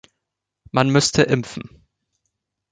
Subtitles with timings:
[0.71, 1.85] Man müsste impfen.